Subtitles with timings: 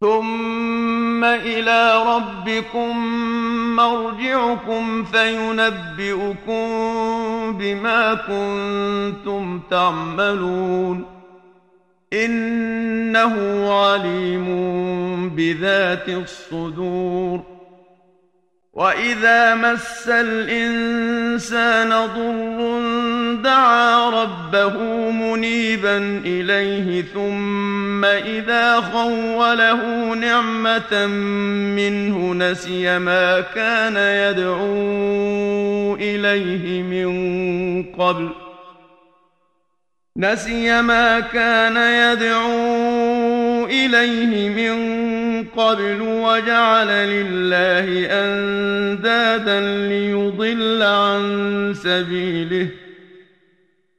[0.00, 2.96] ثم إلى ربكم
[3.76, 6.68] مرجعكم فينبئكم
[7.58, 11.06] بما كنتم تعملون
[12.12, 13.34] إنه
[13.72, 14.48] عليم
[15.36, 17.40] بذات الصدور
[18.72, 22.99] واذا مس الانسان ضر
[23.36, 24.76] دعا ربه
[25.10, 31.06] منيبا إليه ثم إذا خوله نعمة
[31.76, 37.10] منه نسي ما كان يدعو إليه من
[37.82, 38.28] قبل.
[40.16, 44.74] نسي ما كان يدعو إليه من
[45.44, 52.68] قبل وجعل لله أندادا ليضل عن سبيله.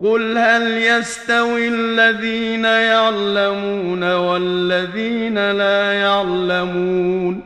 [0.00, 7.40] قل هل يستوي الذين يعلمون والذين لا يعلمون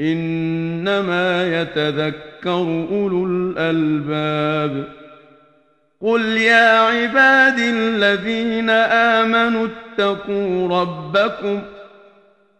[0.00, 4.88] إنما يتذكر يذكر أولو الألباب
[6.00, 11.62] قل يا عبادي الذين آمنوا اتقوا ربكم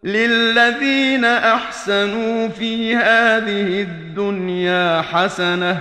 [0.04, 5.80] للذين أحسنوا في هذه الدنيا حسنة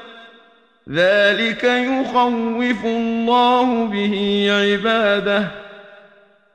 [0.91, 5.47] ذلك يخوف الله به عباده.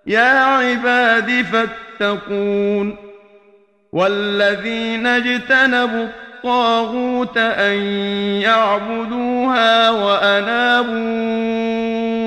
[0.06, 2.96] يا عباد فاتقون.
[3.92, 7.82] والذين اجتنبوا الطاغوت أن
[8.42, 10.96] يعبدوها وأنابوا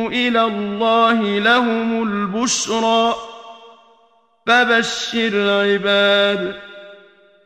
[0.09, 3.15] إلى الله لهم البشرى.
[4.47, 6.68] فبشر عباد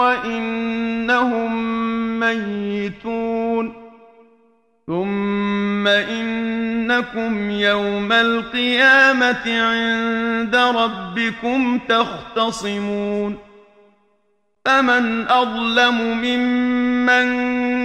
[0.00, 1.50] وانهم
[2.20, 3.90] ميتون
[4.86, 13.38] ثم انكم يوم القيامه عند ربكم تختصمون
[14.64, 17.26] فمن اظلم ممن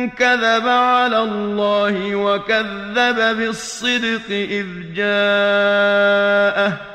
[0.09, 6.94] كذب على الله وكذب بالصدق إذ جاءه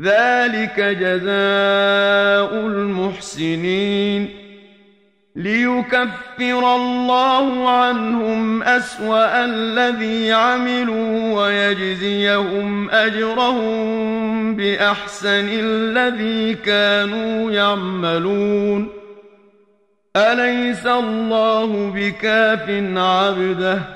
[0.00, 4.28] ذلك جزاء المحسنين.
[5.36, 18.88] ليكفر الله عنهم أسوأ الذي عملوا ويجزيهم أجرهم بأحسن الذي كانوا يعملون.
[20.16, 23.95] أليس الله بكاف عبده؟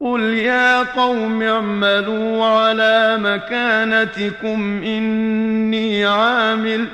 [0.00, 6.86] قل يا قوم اعملوا على مكانتكم إني عامل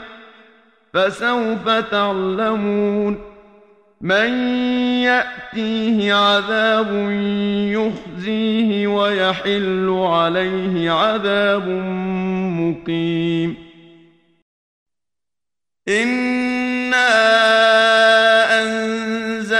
[0.92, 3.18] فسوف تعلمون
[4.00, 4.30] من
[5.02, 7.10] يأتيه عذاب
[7.70, 11.68] يخزيه ويحل عليه عذاب
[12.58, 13.56] مقيم
[15.88, 16.54] إِنَّا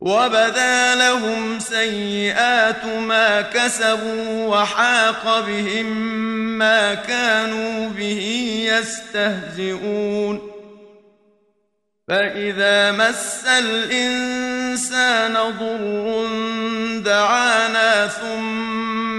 [0.00, 5.86] وبدا لهم سيئات ما كسبوا وحاق بهم
[6.58, 8.22] ما كانوا به
[8.72, 10.50] يستهزئون.
[12.08, 16.26] فإذا مس الإنسان ضر
[17.04, 18.89] دعانا ثم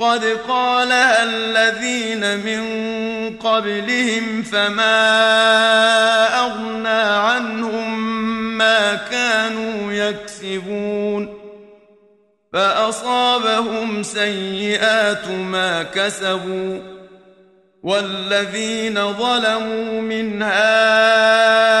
[0.00, 2.62] قد قالها الذين من
[3.36, 4.96] قبلهم فما
[6.40, 6.88] أغنى
[7.28, 8.00] عنهم
[8.58, 11.40] ما كانوا يكسبون
[12.52, 16.80] فأصابهم سيئات ما كسبوا
[17.82, 21.80] والذين ظلموا من هؤلاء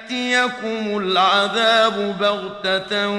[0.97, 3.09] العذاب بغتة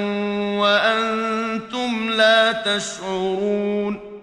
[0.59, 4.13] وأنتم لا تشعرون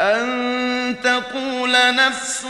[0.00, 2.44] أن تقول نفس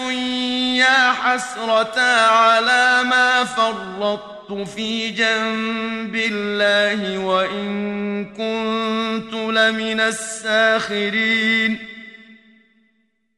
[0.76, 11.91] يا حسرة على ما فرطت في جنب الله وإن كنت لمن الساخرين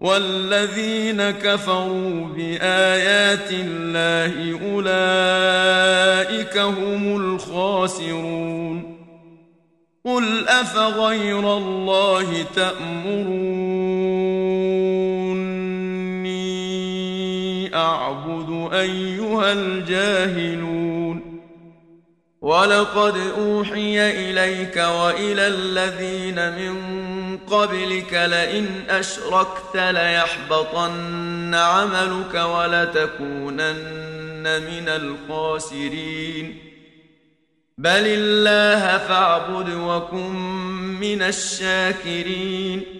[0.00, 9.00] والذين كفروا بآيات الله أولئك هم الخاسرون.
[10.04, 13.50] قل أفغير الله تأمروني
[17.74, 21.40] أعبد أيها الجاهلون.
[22.40, 33.70] ولقد أوحي إليك وإلى الذين من قبلك لئن أشركت ليحبطن عملك ولتكونن
[34.42, 36.58] من الخاسرين.
[37.78, 40.32] بل الله فاعبد وكن
[41.00, 42.99] من الشاكرين.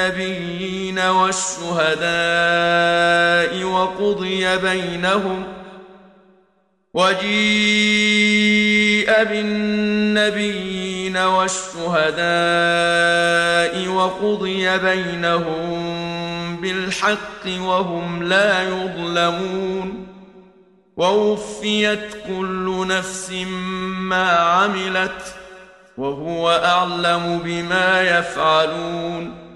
[0.00, 2.04] النبيين والشهداء
[3.64, 5.44] وقضي بينهم
[6.94, 7.30] وجيء
[9.24, 12.18] بالنبيين والشهداء
[13.88, 15.80] وقضي بينهم
[16.60, 20.06] بالحق وهم لا يظلمون
[20.96, 23.30] ووفيت كل نفس
[23.88, 25.34] ما عملت
[25.98, 29.49] وهو أعلم بما يفعلون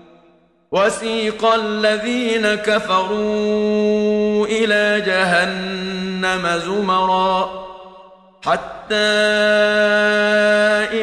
[0.74, 7.64] وسيق الذين كفروا إلى جهنم زمرا
[8.44, 8.94] حتى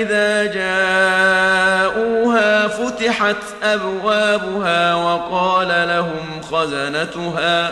[0.02, 1.88] إذا جاءوها
[2.68, 7.72] فتحت أبوابها وقال لهم خزنتها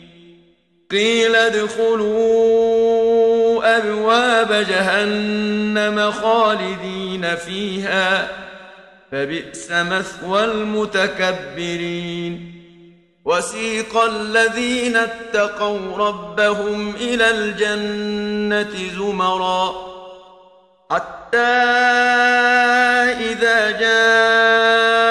[0.91, 2.81] قيل ادخلوا
[3.77, 8.27] أبواب جهنم خالدين فيها
[9.11, 12.21] فبئس مثوى المتكبرين.
[13.25, 19.91] وسيق الذين اتقوا ربهم إلى الجنة زمرا
[20.91, 21.37] حتى
[23.31, 25.10] إذا جاءوها